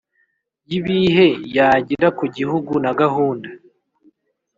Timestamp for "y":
0.69-0.73